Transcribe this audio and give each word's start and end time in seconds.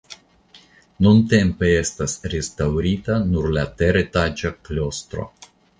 Nuntempe 1.07 1.69
estas 1.83 2.17
restaŭrita 2.37 3.21
nur 3.29 3.53
la 3.59 3.69
teretaĝa 3.83 4.57
klostro. 4.69 5.33